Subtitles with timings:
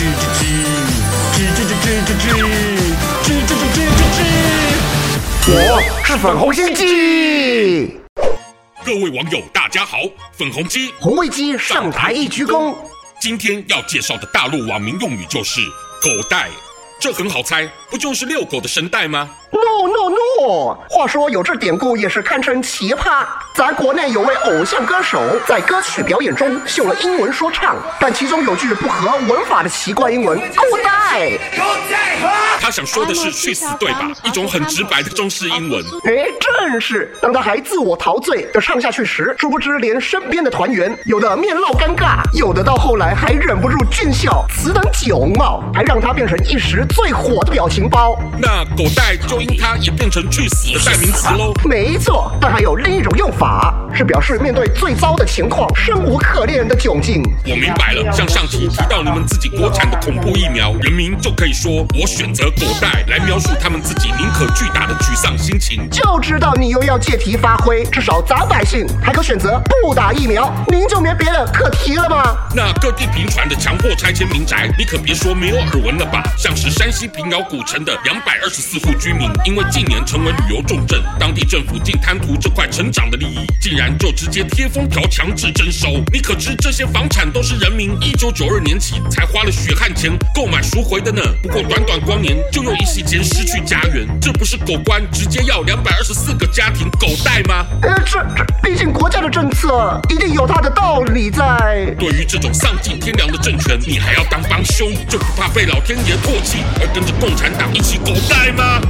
[0.00, 0.08] 吱吱
[1.36, 2.32] 吱吱吱吱吱
[3.22, 5.52] 吱吱吱吱我
[6.02, 8.00] 是粉红心机。
[8.82, 9.98] 各位网友，大家好，
[10.38, 12.74] 粉红鸡红卫鸡上台一鞠躬。
[13.20, 15.60] 今天要介绍的大陆网民用语就是
[16.00, 16.48] “狗带”，
[16.98, 19.28] 这很好猜，不就是遛狗的声带吗
[19.64, 20.78] ？No No No！
[20.88, 23.24] 话说有这典故也是堪称奇葩。
[23.54, 30.38] 咱国内有位偶像歌手在歌曲表演中秀了英文说唱，但其中有句不合文法的奇怪英文
[31.10, 31.38] “带”。
[32.60, 34.10] 他想说的是“去死”对吧？
[34.22, 35.82] 一种很直白的中式英文。
[36.04, 37.12] 哎，正是。
[37.20, 44.44] 当他还自我陶醉的唱下去时，殊不知连身边的团员有的面露尴尬，有的到后来还忍不住俊笑。
[44.50, 48.18] 此等酒貌，还让他变成一时最火的表情包。
[48.38, 51.52] 那“狗带”就因他也变成“去死”的代名词喽？
[51.64, 53.74] 没错，但还有另一种用法。
[54.00, 57.22] 是表示面对最糟的情况，生无可恋的窘境。
[57.44, 65.86] 我明白了，像上期提到你们自己国产的恐怖疫苗，人民就可以说我选择狗带来描述他们自己宁可巨大的沮丧心情。
[65.90, 72.34] 就知道你又要借题发挥，至少咱百姓还可选择不打疫苗，您就没别的可提了吗？
[72.56, 76.22] 那各地频传的强迫拆迁民宅，你可别说没有耳闻了吧？
[76.38, 83.46] 像是山西平遥古城的两百二十四户居民，因为近年成为旅游重镇，当地政府竟贪图这块成长的利益。
[83.60, 91.22] 竟然就直接贴封条强制征收，你可知这些房产都是人民一九九二年起才花了血汗钱购买赎回的呢？
[91.42, 97.66] 不过短短光年就用一夕间失去家园，这不是狗官直接要两百二十四个家庭狗带吗？
[97.82, 101.94] 呃，这这毕竟国家的政策一定有它的道理在。
[101.98, 108.80] 对于这种丧尽天良的政权，你还要当帮凶，就不怕被老天爷唾弃而跟着共产党一起狗带吗？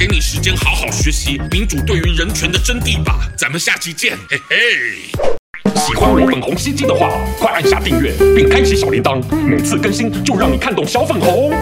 [0.00, 4.56] 给你时间好好学习民主对于人权的真谛吧，咱们下期见，嘿嘿。
[5.78, 11.52] 喜欢我粉红心机的话，快按下订阅并开启小铃铛，每次更新就让你看懂小粉红。